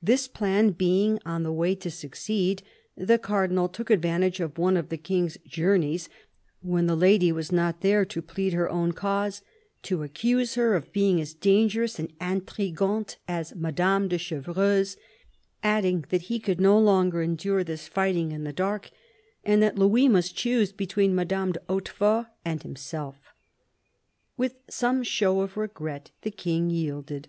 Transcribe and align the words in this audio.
This 0.00 0.28
plan 0.28 0.70
being 0.70 1.18
on 1.26 1.42
the 1.42 1.50
way 1.52 1.74
to 1.74 1.90
succeed, 1.90 2.62
the 2.96 3.18
Cardinal 3.18 3.68
took 3.68 3.90
advantage 3.90 4.38
of 4.38 4.56
one 4.56 4.76
of 4.76 4.88
the 4.88 4.96
King's 4.96 5.36
journeys, 5.44 6.08
when 6.62 6.86
the 6.86 6.94
lady 6.94 7.32
was 7.32 7.50
not 7.50 7.80
there 7.80 8.04
to 8.04 8.22
plead 8.22 8.52
her 8.52 8.70
own 8.70 8.92
cause, 8.92 9.42
to 9.82 10.04
accuse 10.04 10.54
her 10.54 10.76
of 10.76 10.92
being 10.92 11.20
as 11.20 11.34
dangerous 11.34 11.98
an 11.98 12.12
intrigante 12.20 13.16
as 13.26 13.52
Madame 13.56 14.06
de 14.06 14.16
Chevreuse, 14.16 14.96
adding 15.64 16.04
that 16.10 16.22
he 16.30 16.38
could 16.38 16.60
no 16.60 16.78
longer 16.78 17.20
endure 17.20 17.64
this 17.64 17.88
fighting 17.88 18.30
in 18.30 18.44
the 18.44 18.52
dark, 18.52 18.90
and 19.44 19.60
that 19.60 19.76
Louis 19.76 20.08
must 20.08 20.36
choose 20.36 20.70
between 20.70 21.16
Madame 21.16 21.50
de 21.50 21.60
Hautefort 21.68 22.26
and 22.44 22.62
himself. 22.62 23.16
With 24.36 24.54
some 24.70 25.02
show 25.02 25.40
of 25.40 25.56
regret, 25.56 26.12
the 26.22 26.30
King 26.30 26.70
yielded. 26.70 27.26